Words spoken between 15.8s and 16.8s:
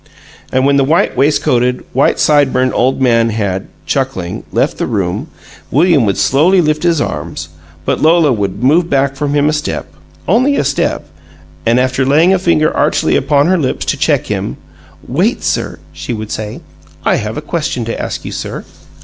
she would say.